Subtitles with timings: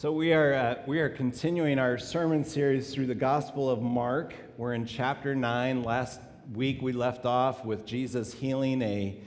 [0.00, 4.32] So we are uh, we are continuing our sermon series through the Gospel of Mark.
[4.56, 5.82] We're in chapter nine.
[5.82, 6.20] Last
[6.54, 9.18] week we left off with Jesus healing a,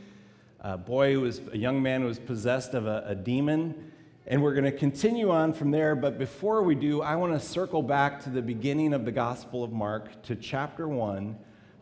[0.62, 3.92] a boy who was a young man who was possessed of a, a demon,
[4.26, 5.94] and we're going to continue on from there.
[5.94, 9.65] But before we do, I want to circle back to the beginning of the Gospel
[9.65, 11.38] of Mark to chapter one,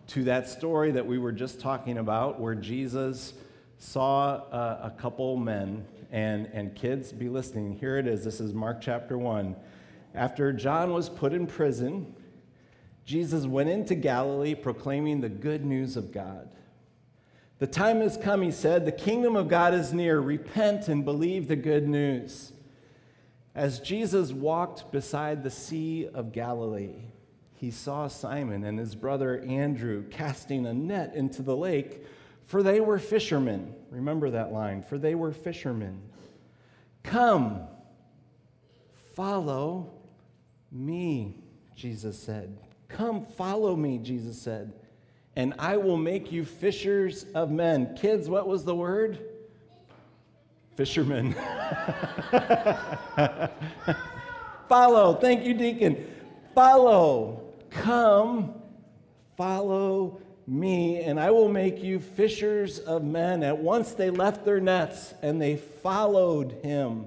[0.07, 3.33] to that story that we were just talking about, where Jesus
[3.77, 7.77] saw uh, a couple men and, and kids, be listening.
[7.77, 8.23] Here it is.
[8.23, 9.55] This is Mark chapter 1.
[10.15, 12.15] After John was put in prison,
[13.05, 16.49] Jesus went into Galilee proclaiming the good news of God.
[17.59, 18.85] The time has come, he said.
[18.85, 20.19] The kingdom of God is near.
[20.19, 22.53] Repent and believe the good news.
[23.53, 26.95] As Jesus walked beside the Sea of Galilee,
[27.53, 32.05] he saw Simon and his brother Andrew casting a net into the lake
[32.49, 33.75] for they were fishermen.
[33.91, 34.81] Remember that line.
[34.81, 36.01] For they were fishermen.
[37.03, 37.61] Come,
[39.13, 39.91] follow
[40.71, 41.35] me,
[41.75, 42.57] Jesus said.
[42.87, 44.73] Come, follow me, Jesus said,
[45.35, 47.95] and I will make you fishers of men.
[47.95, 49.19] Kids, what was the word?
[50.75, 51.33] Fishermen.
[54.67, 55.13] follow.
[55.21, 56.03] Thank you, Deacon.
[56.55, 57.43] Follow.
[57.69, 58.55] Come,
[59.37, 60.19] follow
[60.49, 63.43] me, and I will make you fishers of men.
[63.43, 67.05] At once they left their nets and they followed him.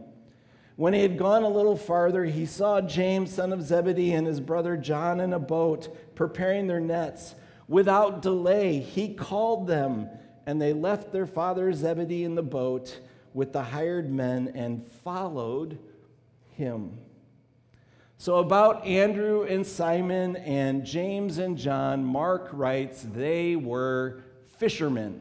[0.76, 4.40] When he had gone a little farther, he saw James, son of Zebedee, and his
[4.40, 7.34] brother John in a boat preparing their nets.
[7.68, 10.08] Without delay, he called them,
[10.46, 13.00] and they left their father Zebedee in the boat
[13.34, 15.78] with the hired men and followed
[16.56, 16.98] him.
[18.22, 24.22] So, about Andrew and Simon and James and John, Mark writes they were
[24.58, 25.20] fishermen.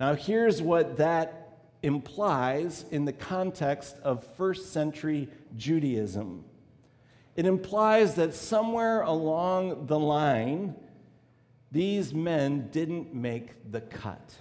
[0.00, 6.44] Now, here's what that implies in the context of first century Judaism
[7.36, 10.74] it implies that somewhere along the line,
[11.70, 14.34] these men didn't make the cut.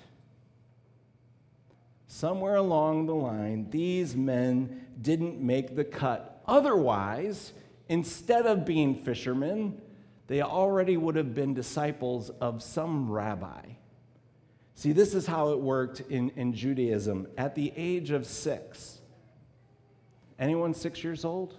[2.08, 6.42] Somewhere along the line, these men didn't make the cut.
[6.48, 7.54] Otherwise,
[7.90, 9.82] instead of being fishermen,
[10.28, 13.64] they already would have been disciples of some rabbi.
[14.76, 17.28] See, this is how it worked in, in Judaism.
[17.38, 19.00] At the age of six,
[20.38, 21.56] anyone six years old?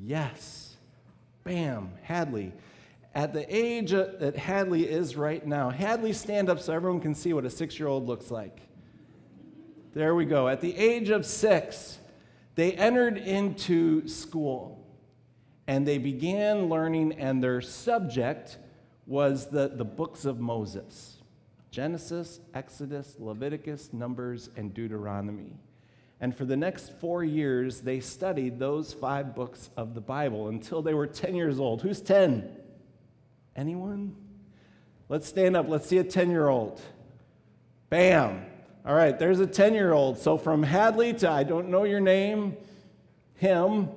[0.00, 0.76] Yes.
[1.44, 2.52] Bam, Hadley.
[3.14, 7.32] At the age that Hadley is right now, Hadley, stand up so everyone can see
[7.32, 8.60] what a six year old looks like.
[9.92, 10.46] There we go.
[10.46, 11.98] At the age of six,
[12.54, 14.79] they entered into school
[15.70, 18.58] and they began learning, and their subject
[19.06, 21.18] was the, the books of Moses
[21.70, 25.52] Genesis, Exodus, Leviticus, Numbers, and Deuteronomy.
[26.20, 30.82] And for the next four years, they studied those five books of the Bible until
[30.82, 31.82] they were 10 years old.
[31.82, 32.50] Who's 10?
[33.54, 34.16] Anyone?
[35.08, 35.68] Let's stand up.
[35.68, 36.80] Let's see a 10 year old.
[37.90, 38.44] Bam.
[38.84, 40.18] All right, there's a 10 year old.
[40.18, 42.56] So from Hadley to I don't know your name,
[43.36, 43.90] him,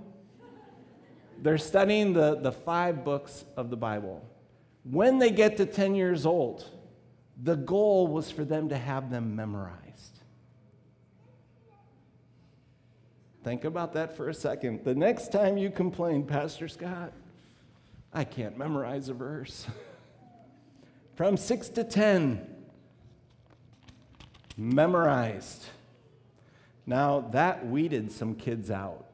[1.44, 4.26] they're studying the, the five books of the Bible.
[4.86, 6.70] When they get to 10 years old,
[7.42, 10.20] the goal was for them to have them memorized.
[13.44, 14.86] Think about that for a second.
[14.86, 17.12] The next time you complain, Pastor Scott,
[18.14, 19.68] I can't memorize a verse.
[21.16, 22.48] From 6 to 10,
[24.56, 25.66] memorized.
[26.86, 29.08] Now, that weeded some kids out.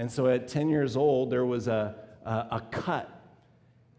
[0.00, 1.94] And so at 10 years old, there was a,
[2.24, 3.20] a, a cut.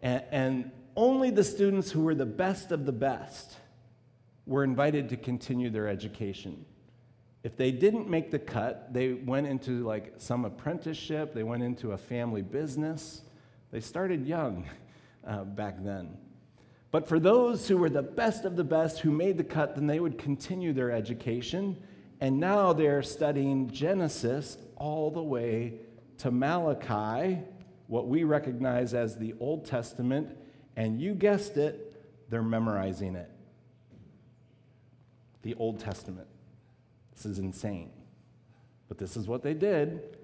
[0.02, 3.56] And, and only the students who were the best of the best
[4.48, 6.66] were invited to continue their education.
[7.44, 11.92] If they didn't make the cut, they went into like some apprenticeship, they went into
[11.92, 13.22] a family business.
[13.70, 14.68] They started young
[15.28, 16.18] uh, back then.
[16.90, 19.86] But for those who were the best of the best who made the cut, then
[19.86, 21.78] they would continue their education.
[22.20, 25.74] And now they're studying Genesis all the way
[26.22, 27.40] to Malachi,
[27.88, 30.38] what we recognize as the Old Testament,
[30.76, 33.30] and you guessed it, they're memorizing it.
[35.42, 36.28] The Old Testament.
[37.16, 37.90] This is insane.
[38.88, 40.16] But this is what they did.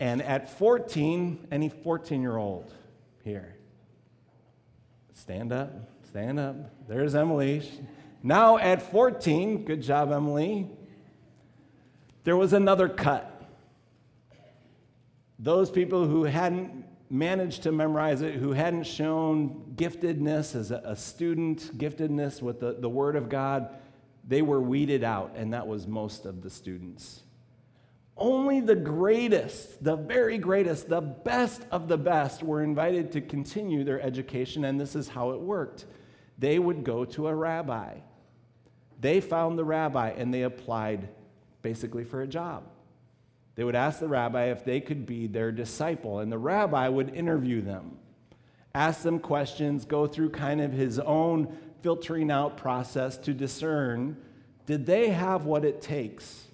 [0.00, 2.72] And at 14, any 14 year old
[3.22, 3.54] here,
[5.14, 5.70] stand up,
[6.08, 6.56] stand up.
[6.88, 7.62] There's Emily.
[8.20, 10.68] Now at 14, good job, Emily,
[12.24, 13.35] there was another cut.
[15.38, 20.96] Those people who hadn't managed to memorize it, who hadn't shown giftedness as a, a
[20.96, 23.68] student, giftedness with the, the Word of God,
[24.26, 27.22] they were weeded out, and that was most of the students.
[28.16, 33.84] Only the greatest, the very greatest, the best of the best were invited to continue
[33.84, 35.84] their education, and this is how it worked.
[36.38, 37.98] They would go to a rabbi.
[39.00, 41.08] They found the rabbi and they applied
[41.62, 42.64] basically for a job.
[43.56, 47.14] They would ask the rabbi if they could be their disciple, and the rabbi would
[47.14, 47.98] interview them,
[48.74, 54.16] ask them questions, go through kind of his own filtering out process to discern
[54.66, 56.44] did they have what it takes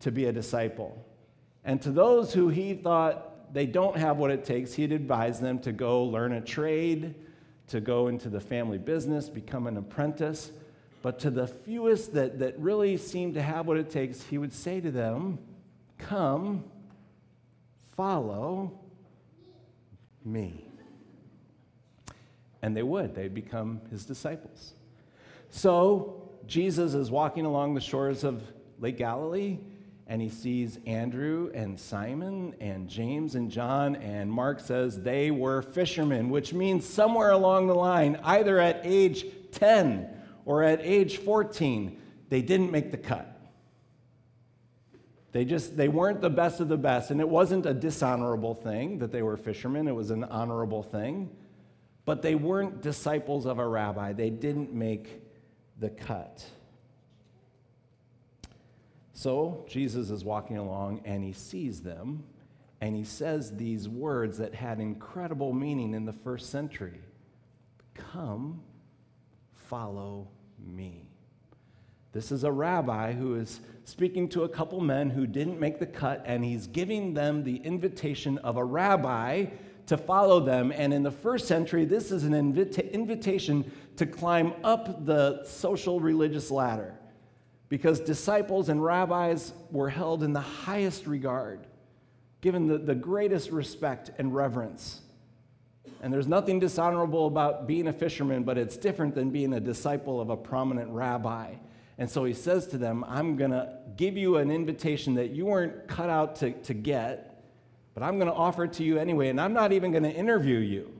[0.00, 1.04] to be a disciple?
[1.64, 5.58] And to those who he thought they don't have what it takes, he'd advise them
[5.60, 7.16] to go learn a trade,
[7.66, 10.52] to go into the family business, become an apprentice.
[11.02, 14.52] But to the fewest that, that really seemed to have what it takes, he would
[14.52, 15.38] say to them,
[16.06, 16.64] Come,
[17.96, 18.78] follow
[20.24, 20.66] me.
[22.62, 24.74] And they would, they'd become his disciples.
[25.50, 28.42] So Jesus is walking along the shores of
[28.78, 29.58] Lake Galilee,
[30.06, 35.62] and he sees Andrew and Simon and James and John, and Mark says they were
[35.62, 40.08] fishermen, which means somewhere along the line, either at age 10
[40.44, 41.96] or at age 14,
[42.28, 43.29] they didn't make the cut.
[45.32, 48.98] They just they weren't the best of the best, and it wasn't a dishonorable thing
[48.98, 51.30] that they were fishermen, it was an honorable thing.
[52.04, 54.12] But they weren't disciples of a rabbi.
[54.12, 55.22] They didn't make
[55.78, 56.44] the cut.
[59.12, 62.24] So Jesus is walking along and he sees them
[62.80, 67.00] and he says these words that had incredible meaning in the first century
[68.12, 68.62] Come,
[69.68, 70.28] follow
[70.58, 71.09] me.
[72.12, 75.86] This is a rabbi who is speaking to a couple men who didn't make the
[75.86, 79.46] cut, and he's giving them the invitation of a rabbi
[79.86, 80.72] to follow them.
[80.72, 86.00] And in the first century, this is an invita- invitation to climb up the social
[86.00, 86.94] religious ladder
[87.68, 91.66] because disciples and rabbis were held in the highest regard,
[92.40, 95.00] given the, the greatest respect and reverence.
[96.02, 100.20] And there's nothing dishonorable about being a fisherman, but it's different than being a disciple
[100.20, 101.54] of a prominent rabbi.
[102.00, 105.44] And so he says to them, I'm going to give you an invitation that you
[105.44, 107.44] weren't cut out to, to get,
[107.92, 109.28] but I'm going to offer it to you anyway.
[109.28, 110.90] And I'm not even going to interview you.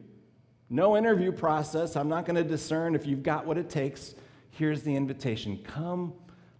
[0.69, 1.97] No interview process.
[1.97, 4.15] I'm not going to discern if you've got what it takes.
[4.51, 6.13] Here's the invitation come,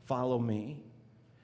[0.07, 0.83] follow me.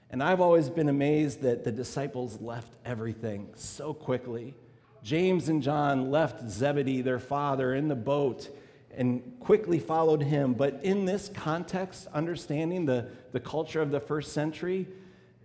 [0.09, 4.55] And I've always been amazed that the disciples left everything so quickly.
[5.03, 8.49] James and John left Zebedee, their father, in the boat
[8.97, 10.53] and quickly followed him.
[10.53, 14.87] But in this context, understanding the, the culture of the first century,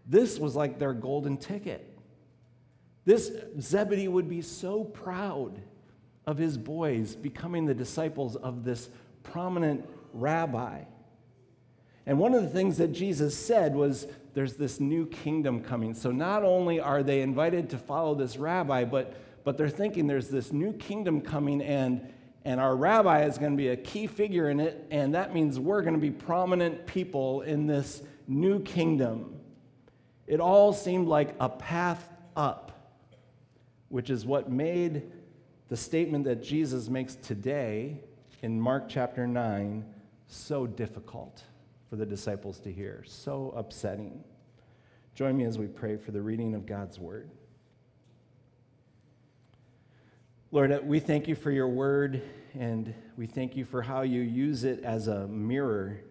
[0.07, 1.89] this was like their golden ticket.
[3.05, 5.61] This Zebedee would be so proud
[6.27, 8.89] of his boys becoming the disciples of this
[9.23, 10.83] prominent rabbi.
[12.07, 15.95] And one of the things that Jesus said was there's this new kingdom coming.
[15.95, 19.15] So not only are they invited to follow this rabbi, but,
[19.45, 22.13] but they're thinking there's this new kingdom coming and
[22.45, 25.59] and our rabbi is going to be a key figure in it, and that means
[25.59, 29.39] we're going to be prominent people in this new kingdom.
[30.27, 32.97] It all seemed like a path up,
[33.89, 35.03] which is what made
[35.69, 37.99] the statement that Jesus makes today
[38.43, 39.85] in Mark chapter 9
[40.27, 41.43] so difficult
[41.89, 44.25] for the disciples to hear, so upsetting.
[45.15, 47.31] Join me as we pray for the reading of God's word.
[50.55, 52.21] Lord, uh, we thank you for your word,
[52.53, 56.03] and we thank you for how you use it as a mirror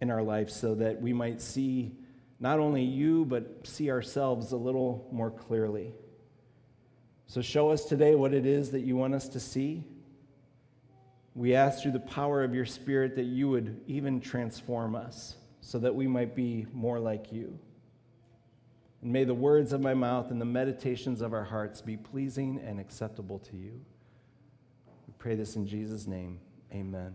[0.00, 1.92] in our life so that we might see
[2.40, 5.92] not only you, but see ourselves a little more clearly.
[7.26, 9.84] So, show us today what it is that you want us to see.
[11.34, 15.78] We ask through the power of your Spirit that you would even transform us so
[15.80, 17.58] that we might be more like you.
[19.04, 22.58] And may the words of my mouth and the meditations of our hearts be pleasing
[22.66, 23.78] and acceptable to you.
[25.06, 26.40] We pray this in Jesus' name.
[26.72, 27.12] Amen.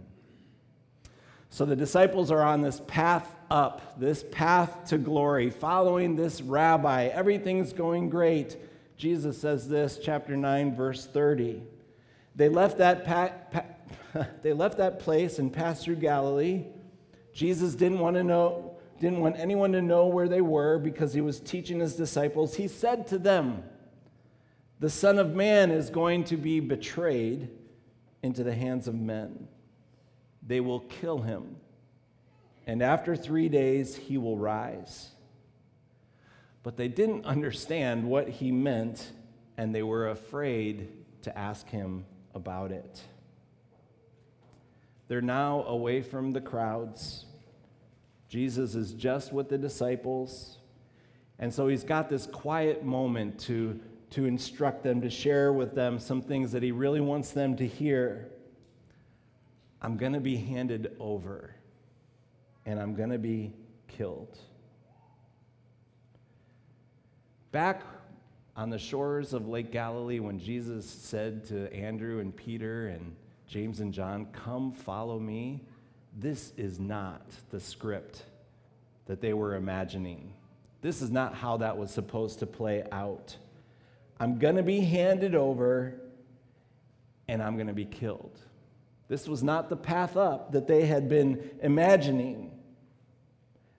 [1.49, 7.05] So the disciples are on this path up, this path to glory, following this rabbi.
[7.05, 8.55] Everything's going great.
[8.95, 11.63] Jesus says this, chapter 9, verse 30.
[12.35, 16.65] They left that, pa- pa- they left that place and passed through Galilee.
[17.33, 21.21] Jesus didn't want to know didn't want anyone to know where they were because he
[21.21, 23.63] was teaching his disciples, he said to them,
[24.79, 27.49] The Son of Man is going to be betrayed
[28.21, 29.47] into the hands of men.
[30.45, 31.55] They will kill him,
[32.67, 35.09] and after three days he will rise.
[36.63, 39.11] But they didn't understand what he meant,
[39.57, 40.89] and they were afraid
[41.21, 43.01] to ask him about it.
[45.07, 47.25] They're now away from the crowds
[48.29, 50.59] Jesus is just with the disciples,
[51.39, 53.79] And so he's got this quiet moment to,
[54.11, 57.65] to instruct them, to share with them some things that he really wants them to
[57.67, 58.29] hear.
[59.81, 61.55] I'm going to be handed over
[62.65, 63.53] and I'm going to be
[63.87, 64.37] killed.
[67.51, 67.81] Back
[68.55, 73.15] on the shores of Lake Galilee, when Jesus said to Andrew and Peter and
[73.47, 75.63] James and John, Come follow me,
[76.19, 78.23] this is not the script
[79.05, 80.33] that they were imagining.
[80.81, 83.35] This is not how that was supposed to play out.
[84.19, 85.95] I'm going to be handed over
[87.27, 88.37] and I'm going to be killed.
[89.07, 92.51] This was not the path up that they had been imagining.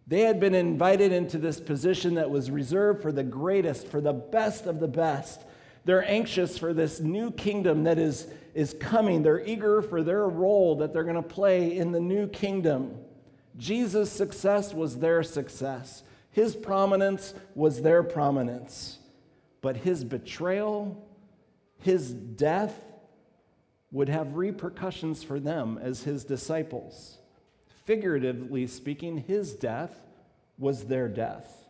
[0.06, 4.12] They had been invited into this position that was reserved for the greatest, for the
[4.12, 5.42] best of the best.
[5.84, 9.22] They're anxious for this new kingdom that is, is coming.
[9.22, 12.96] They're eager for their role that they're going to play in the new kingdom.
[13.56, 18.98] Jesus' success was their success, his prominence was their prominence.
[19.62, 21.06] But his betrayal,
[21.80, 22.80] his death,
[23.92, 27.18] would have repercussions for them as his disciples.
[27.84, 29.94] Figuratively speaking, his death
[30.56, 31.66] was their death.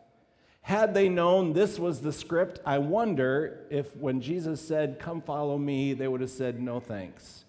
[0.63, 5.59] Had they known this was the script, I wonder if when Jesus said, Come follow
[5.59, 7.45] me, they would have said, No thanks.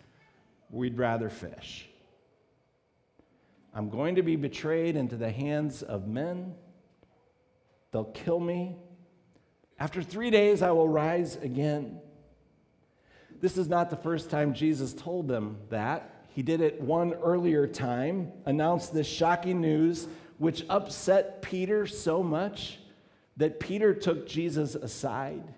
[0.69, 1.87] We'd rather fish.
[3.73, 6.55] I'm going to be betrayed into the hands of men.
[7.91, 8.75] They'll kill me.
[9.79, 11.99] After three days, I will rise again.
[13.39, 16.25] This is not the first time Jesus told them that.
[16.29, 22.79] He did it one earlier time, announced this shocking news, which upset Peter so much
[23.37, 25.53] that Peter took Jesus aside,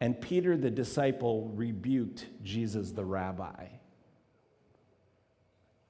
[0.00, 3.66] and Peter the disciple rebuked Jesus the rabbi.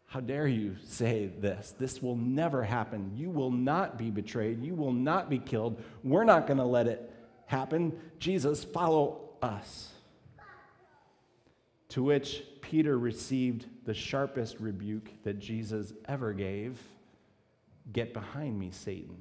[0.07, 1.75] How dare you say this?
[1.79, 3.13] This will never happen.
[3.15, 4.65] You will not be betrayed.
[4.65, 5.81] You will not be killed.
[6.03, 7.13] We're not going to let it
[7.47, 7.97] happen.
[8.19, 9.91] Jesus, follow us.
[11.91, 16.81] To which Peter received the sharpest rebuke that Jesus ever gave
[17.93, 19.17] Get behind me, Satan.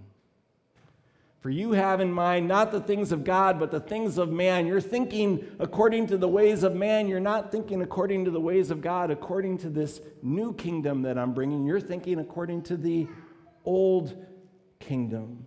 [1.39, 4.67] For you have in mind not the things of God, but the things of man.
[4.67, 7.08] You're thinking according to the ways of man.
[7.08, 11.17] You're not thinking according to the ways of God, according to this new kingdom that
[11.17, 11.65] I'm bringing.
[11.65, 13.08] You're thinking according to the
[13.63, 14.25] old
[14.79, 15.46] kingdom.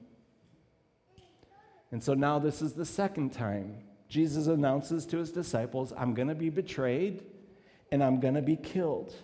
[1.90, 6.28] And so now this is the second time Jesus announces to his disciples, I'm going
[6.28, 7.22] to be betrayed
[7.90, 9.14] and I'm going to be killed.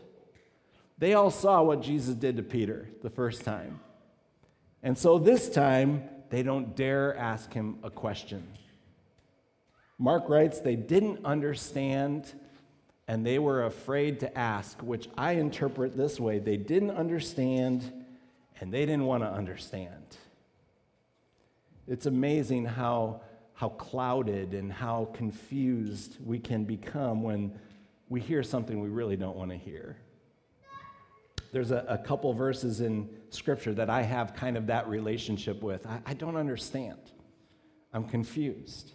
[0.99, 3.81] They all saw what Jesus did to Peter the first time.
[4.83, 8.47] And so this time, they don't dare ask him a question.
[9.99, 12.33] Mark writes, they didn't understand
[13.09, 17.91] and they were afraid to ask, which I interpret this way they didn't understand
[18.61, 20.17] and they didn't want to understand.
[21.87, 23.23] It's amazing how,
[23.55, 27.59] how clouded and how confused we can become when
[28.11, 29.97] we hear something we really don't want to hear.
[31.53, 35.87] There's a, a, couple verses in Scripture that I have kind of that relationship with.
[35.87, 36.99] I, I don't understand.
[37.93, 38.93] I'm confused.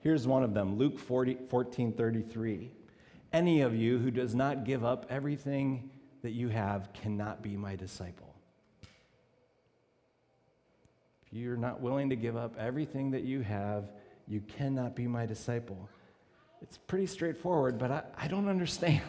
[0.00, 2.72] Here's one of them Luke 40, 14 33.
[3.32, 5.90] Any of you who does not give up everything
[6.22, 8.34] that you have cannot be my disciple.
[11.26, 13.92] If you're not willing to give up everything that you have,
[14.26, 15.88] you cannot be my disciple.
[16.60, 19.00] It's pretty straightforward, but I, I don't understand.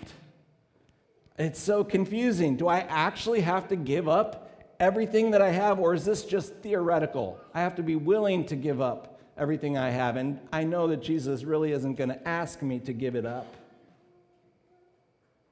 [1.38, 2.58] It's so confusing.
[2.58, 6.54] Do I actually have to give up everything that I have, or is this just
[6.56, 7.40] theoretical?
[7.54, 10.18] I have to be willing to give up everything I have.
[10.18, 13.48] And I know that Jesus really isn't going to ask me to give it up.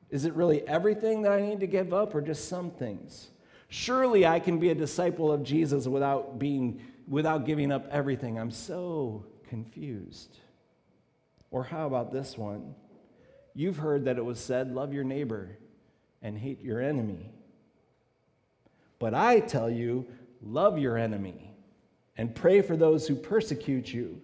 [0.10, 3.30] Is it really everything that I need to give up, or just some things?
[3.70, 8.38] Surely I can be a disciple of Jesus without being without giving up everything.
[8.38, 10.38] I'm so confused.
[11.52, 12.76] Or how about this one?
[13.56, 15.58] You've heard that it was said, love your neighbor
[16.22, 17.32] and hate your enemy.
[19.00, 20.06] But I tell you,
[20.42, 21.52] love your enemy
[22.18, 24.22] and pray for those who persecute you,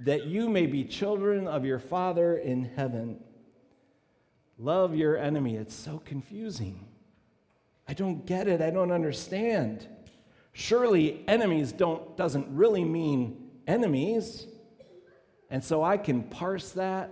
[0.00, 3.18] that you may be children of your Father in heaven.
[4.58, 5.56] Love your enemy.
[5.56, 6.86] It's so confusing.
[7.88, 8.60] I don't get it.
[8.60, 9.88] I don't understand.
[10.52, 14.46] Surely enemies don't doesn't really mean enemies.
[15.48, 17.10] And so I can parse that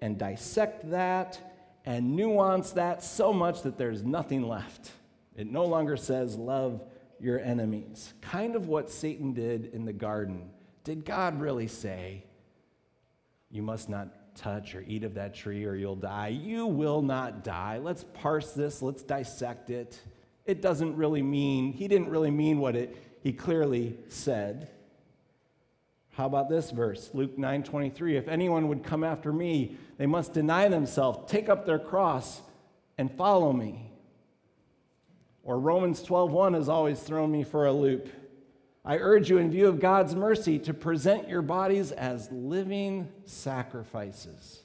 [0.00, 1.47] and dissect that
[1.88, 4.90] and nuance that so much that there's nothing left.
[5.34, 6.82] It no longer says, Love
[7.18, 8.12] your enemies.
[8.20, 10.50] Kind of what Satan did in the garden.
[10.84, 12.24] Did God really say,
[13.50, 16.28] You must not touch or eat of that tree or you'll die?
[16.28, 17.78] You will not die.
[17.78, 19.98] Let's parse this, let's dissect it.
[20.44, 24.68] It doesn't really mean, he didn't really mean what it, he clearly said.
[26.18, 28.16] How about this verse, Luke 9:23?
[28.16, 32.42] If anyone would come after me, they must deny themselves, take up their cross,
[32.98, 33.92] and follow me.
[35.44, 38.08] Or Romans 12:1 has always thrown me for a loop.
[38.84, 44.64] I urge you, in view of God's mercy, to present your bodies as living sacrifices.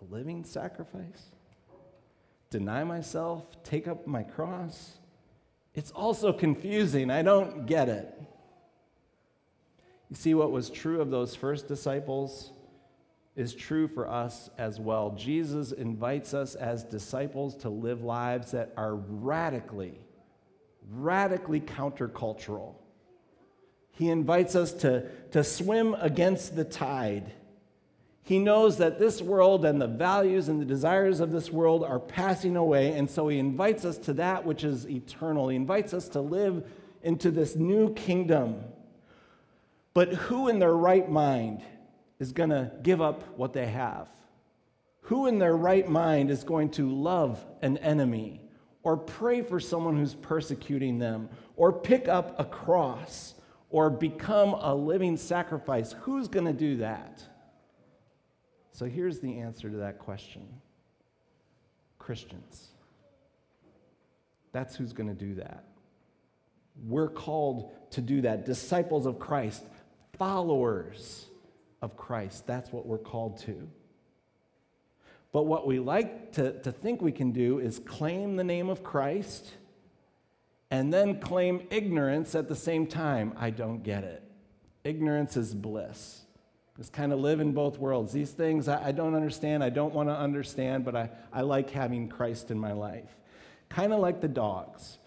[0.00, 1.32] A living sacrifice?
[2.48, 4.98] Deny myself, take up my cross?
[5.74, 7.10] It's also confusing.
[7.10, 8.14] I don't get it.
[10.10, 12.52] You see, what was true of those first disciples
[13.36, 15.14] is true for us as well.
[15.16, 20.00] Jesus invites us as disciples to live lives that are radically,
[20.90, 22.74] radically countercultural.
[23.92, 27.32] He invites us to, to swim against the tide.
[28.22, 32.00] He knows that this world and the values and the desires of this world are
[32.00, 35.48] passing away, and so he invites us to that which is eternal.
[35.48, 36.64] He invites us to live
[37.02, 38.64] into this new kingdom
[39.98, 41.60] but who in their right mind
[42.20, 44.08] is going to give up what they have?
[45.00, 48.40] Who in their right mind is going to love an enemy
[48.84, 53.34] or pray for someone who's persecuting them or pick up a cross
[53.70, 55.96] or become a living sacrifice?
[56.02, 57.20] Who's going to do that?
[58.70, 60.46] So here's the answer to that question
[61.98, 62.68] Christians.
[64.52, 65.64] That's who's going to do that.
[66.86, 68.44] We're called to do that.
[68.46, 69.64] Disciples of Christ
[70.18, 71.26] followers
[71.80, 72.46] of Christ.
[72.46, 73.68] That's what we're called to.
[75.32, 78.82] But what we like to, to think we can do is claim the name of
[78.82, 79.52] Christ
[80.70, 83.32] and then claim ignorance at the same time.
[83.36, 84.22] I don't get it.
[84.84, 86.22] Ignorance is bliss.
[86.76, 88.12] Just kind of live in both worlds.
[88.12, 91.70] These things I, I don't understand, I don't want to understand, but I, I like
[91.70, 93.16] having Christ in my life.
[93.68, 94.98] Kind of like the dogs.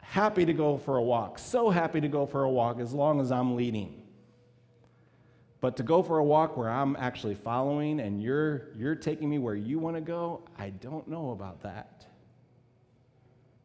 [0.00, 3.20] Happy to go for a walk, so happy to go for a walk as long
[3.20, 3.97] as I'm leading.
[5.60, 9.38] But to go for a walk where I'm actually following and you're, you're taking me
[9.38, 12.06] where you want to go, I don't know about that.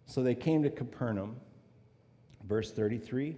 [0.07, 1.35] So they came to Capernaum.
[2.47, 3.37] Verse 33.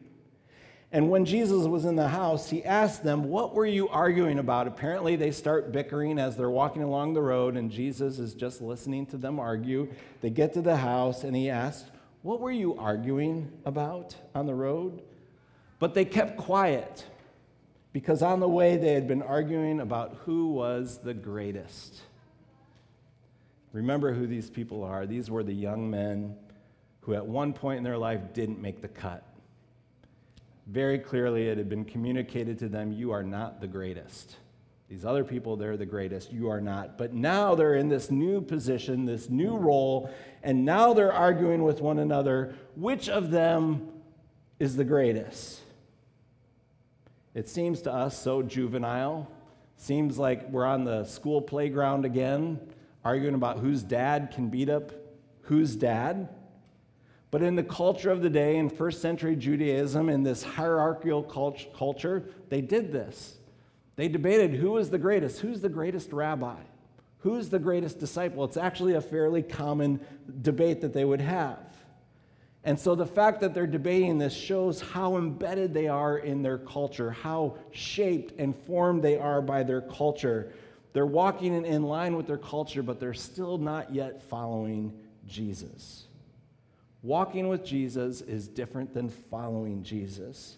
[0.91, 4.67] And when Jesus was in the house, he asked them, What were you arguing about?
[4.67, 9.05] Apparently, they start bickering as they're walking along the road, and Jesus is just listening
[9.07, 9.91] to them argue.
[10.21, 11.87] They get to the house, and he asked,
[12.21, 15.01] What were you arguing about on the road?
[15.79, 17.05] But they kept quiet
[17.95, 22.01] because on the way they had been arguing about who was the greatest.
[23.71, 25.05] Remember who these people are.
[25.05, 26.36] These were the young men
[26.99, 29.23] who, at one point in their life, didn't make the cut.
[30.67, 34.36] Very clearly, it had been communicated to them you are not the greatest.
[34.89, 36.34] These other people, they're the greatest.
[36.34, 36.97] You are not.
[36.97, 41.79] But now they're in this new position, this new role, and now they're arguing with
[41.79, 43.88] one another which of them
[44.60, 45.62] is the greatest.
[47.35, 49.29] It seems to us so juvenile.
[49.77, 52.59] Seems like we're on the school playground again,
[53.03, 54.91] arguing about whose dad can beat up
[55.45, 56.29] whose dad.
[57.31, 61.23] But in the culture of the day, in first century Judaism, in this hierarchical
[61.77, 63.37] culture, they did this.
[63.95, 66.59] They debated who was the greatest, who's the greatest rabbi,
[67.19, 68.43] who's the greatest disciple.
[68.43, 69.99] It's actually a fairly common
[70.41, 71.59] debate that they would have.
[72.65, 76.58] And so the fact that they're debating this shows how embedded they are in their
[76.58, 80.51] culture, how shaped and formed they are by their culture.
[80.91, 84.97] They're walking in line with their culture, but they're still not yet following
[85.28, 86.06] Jesus.
[87.04, 90.58] Walking with Jesus is different than following Jesus.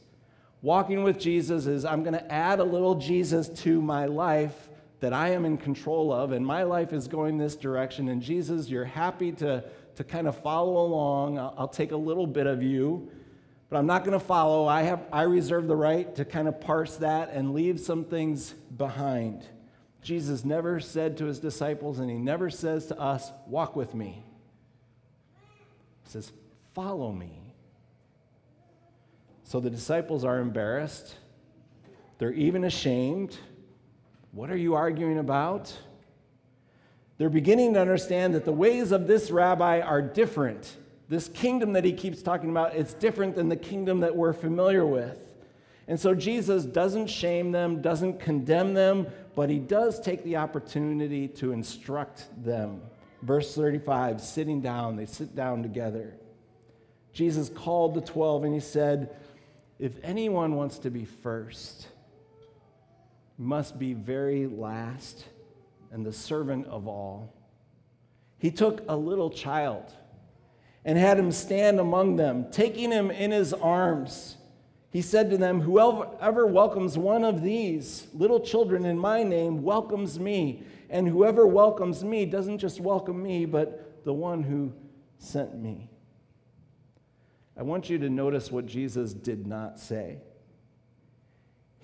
[0.61, 4.69] Walking with Jesus is I'm going to add a little Jesus to my life
[5.01, 8.07] that I am in control of, and my life is going this direction.
[8.07, 9.63] And Jesus, you're happy to
[9.97, 11.37] to kind of follow along.
[11.37, 13.11] I'll, I'll take a little bit of you,
[13.69, 14.67] but I'm not going to follow.
[14.67, 18.51] I, have, I reserve the right to kind of parse that and leave some things
[18.51, 19.43] behind.
[20.03, 24.23] Jesus never said to his disciples, and he never says to us, Walk with me.
[26.03, 26.31] He says,
[26.73, 27.53] Follow me.
[29.43, 31.15] So the disciples are embarrassed.
[32.19, 33.35] They're even ashamed.
[34.31, 35.75] What are you arguing about?
[37.17, 40.75] They're beginning to understand that the ways of this rabbi are different.
[41.09, 44.85] This kingdom that he keeps talking about, it's different than the kingdom that we're familiar
[44.85, 45.19] with.
[45.87, 51.27] And so Jesus doesn't shame them, doesn't condemn them, but he does take the opportunity
[51.29, 52.81] to instruct them.
[53.21, 56.13] Verse 35, sitting down, they sit down together.
[57.13, 59.15] Jesus called the 12 and he said,
[59.79, 61.87] If anyone wants to be first,
[63.39, 65.25] must be very last
[65.91, 67.33] and the servant of all.
[68.37, 69.91] He took a little child
[70.85, 74.37] and had him stand among them, taking him in his arms.
[74.89, 80.19] He said to them, Whoever welcomes one of these little children in my name welcomes
[80.19, 80.63] me.
[80.89, 84.71] And whoever welcomes me doesn't just welcome me, but the one who
[85.17, 85.89] sent me.
[87.57, 90.19] I want you to notice what Jesus did not say.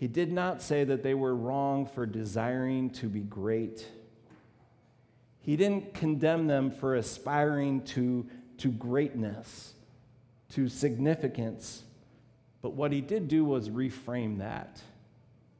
[0.04, 3.88] He did not say that they were wrong for desiring to be great.
[5.40, 9.76] He didn't condemn them for aspiring to, to greatness,
[10.56, 11.84] to significance.
[12.62, 14.82] But what he did do was reframe that.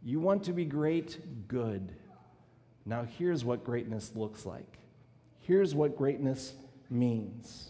[0.04, 1.48] You want to be great?
[1.48, 1.94] Good.
[2.86, 4.78] Now, here's what greatness looks like.
[5.40, 6.52] Here's what greatness
[6.90, 7.70] means.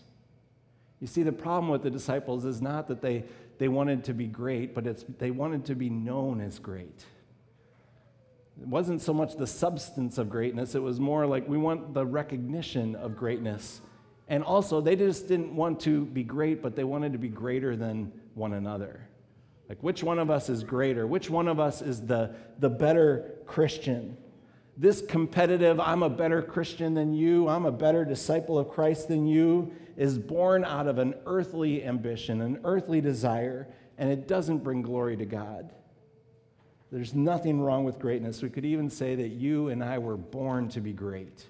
[1.00, 3.26] You see, the problem with the disciples is not that they,
[3.58, 7.06] they wanted to be great, but it's, they wanted to be known as great.
[8.62, 12.06] It wasn't so much the substance of greatness, it was more like we want the
[12.06, 13.82] recognition of greatness.
[14.28, 17.76] And also, they just didn't want to be great, but they wanted to be greater
[17.76, 19.08] than one another.
[19.68, 21.06] Like, which one of us is greater?
[21.06, 24.18] Which one of us is the, the better Christian?
[24.76, 29.28] This competitive, I'm a better Christian than you, I'm a better disciple of Christ than
[29.28, 34.82] you, is born out of an earthly ambition, an earthly desire, and it doesn't bring
[34.82, 35.72] glory to God.
[36.92, 38.42] There's nothing wrong with greatness.
[38.42, 41.46] We could even say that you and I were born to be great.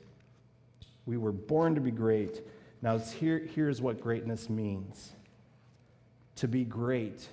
[1.05, 2.41] We were born to be great.
[2.81, 5.13] Now, here, here's what greatness means
[6.35, 7.27] to be great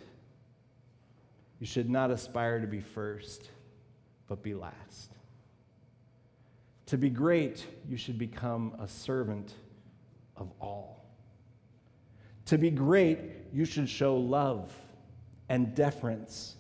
[1.61, 3.51] you should not aspire to be first,
[4.29, 5.10] but be last.
[6.91, 9.55] To be great, you should become a servant
[10.37, 11.05] of all.
[12.47, 13.21] To be great,
[13.53, 14.75] you should show love
[15.49, 16.57] and deference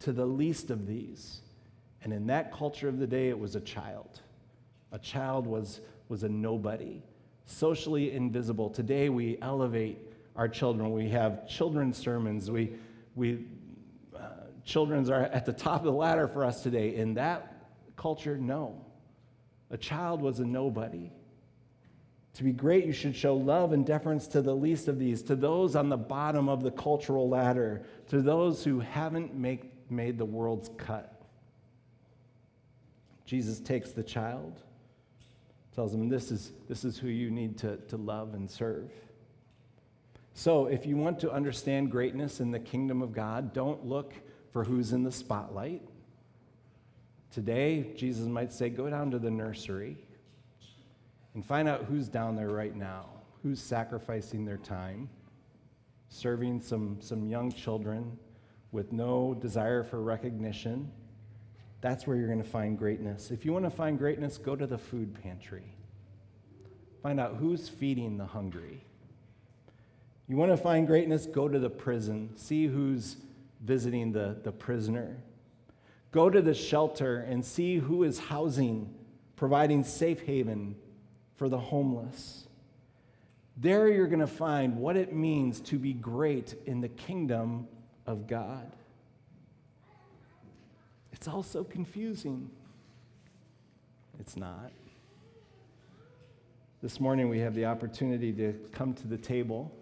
[0.00, 1.42] to the least of these.
[2.02, 4.22] And in that culture of the day, it was a child.
[4.90, 7.02] A child was, was a nobody,
[7.44, 8.70] socially invisible.
[8.70, 9.98] Today, we elevate
[10.34, 10.92] our children.
[10.92, 12.50] We have children's sermons.
[12.50, 12.72] We,
[13.14, 13.44] we
[14.16, 14.28] uh,
[14.64, 16.96] children's are at the top of the ladder for us today.
[16.96, 17.66] In that
[17.96, 18.80] culture, no.
[19.74, 21.10] A child was a nobody.
[22.34, 25.34] To be great, you should show love and deference to the least of these, to
[25.34, 30.24] those on the bottom of the cultural ladder, to those who haven't make, made the
[30.24, 31.20] world's cut.
[33.26, 34.60] Jesus takes the child,
[35.74, 38.92] tells him, This is, this is who you need to, to love and serve.
[40.34, 44.14] So, if you want to understand greatness in the kingdom of God, don't look
[44.52, 45.82] for who's in the spotlight.
[47.34, 49.96] Today, Jesus might say, go down to the nursery
[51.34, 53.06] and find out who's down there right now,
[53.42, 55.08] who's sacrificing their time,
[56.08, 58.16] serving some, some young children
[58.70, 60.92] with no desire for recognition.
[61.80, 63.32] That's where you're going to find greatness.
[63.32, 65.74] If you want to find greatness, go to the food pantry.
[67.02, 68.80] Find out who's feeding the hungry.
[70.28, 72.36] You want to find greatness, go to the prison.
[72.36, 73.16] See who's
[73.60, 75.16] visiting the, the prisoner.
[76.14, 78.94] Go to the shelter and see who is housing,
[79.34, 80.76] providing safe haven
[81.34, 82.46] for the homeless.
[83.56, 87.66] There you're going to find what it means to be great in the kingdom
[88.06, 88.70] of God.
[91.12, 92.48] It's also confusing.
[94.20, 94.70] It's not.
[96.80, 99.72] This morning we have the opportunity to come to the table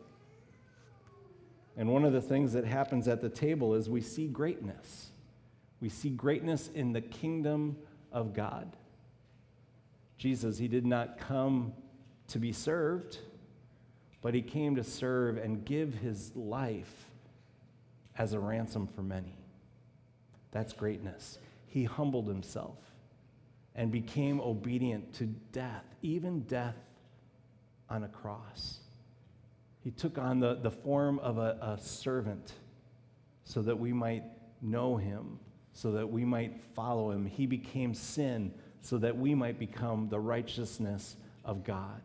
[1.77, 5.12] and one of the things that happens at the table is we see greatness.
[5.83, 7.77] We see greatness in the kingdom
[8.12, 8.77] of God.
[10.16, 11.73] Jesus, he did not come
[12.29, 13.18] to be served,
[14.21, 17.09] but he came to serve and give his life
[18.16, 19.37] as a ransom for many.
[20.53, 21.38] That's greatness.
[21.66, 22.79] He humbled himself
[23.75, 26.77] and became obedient to death, even death
[27.90, 28.79] on a cross.
[29.81, 32.53] He took on the, the form of a, a servant
[33.42, 34.23] so that we might
[34.61, 35.40] know him,
[35.73, 37.27] so that we might follow him.
[37.27, 42.01] He became sin so that we might become the righteousness of God.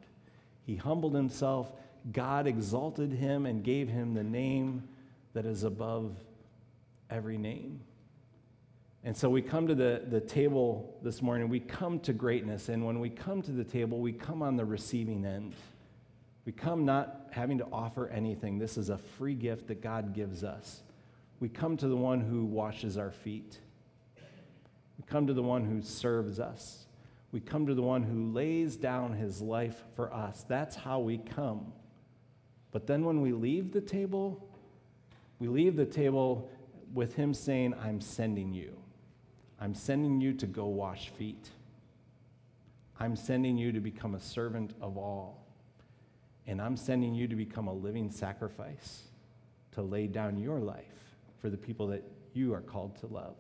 [0.66, 1.72] He humbled himself.
[2.12, 4.88] God exalted him and gave him the name
[5.34, 6.16] that is above
[7.10, 7.82] every name.
[9.04, 12.70] And so we come to the, the table this morning, we come to greatness.
[12.70, 15.54] And when we come to the table, we come on the receiving end.
[16.46, 18.58] We come not having to offer anything.
[18.58, 20.82] This is a free gift that God gives us.
[21.40, 23.60] We come to the one who washes our feet.
[24.98, 26.86] We come to the one who serves us.
[27.32, 30.46] We come to the one who lays down his life for us.
[30.48, 31.74] That's how we come.
[32.72, 34.50] But then when we leave the table,
[35.40, 36.50] we leave the table
[36.94, 38.76] with him saying, I'm sending you.
[39.60, 41.50] I'm sending you to go wash feet.
[43.00, 45.46] I'm sending you to become a servant of all.
[46.48, 49.04] And I'm sending you to become a living sacrifice,
[49.74, 51.07] to lay down your life
[51.42, 53.36] for the people that you are called to love.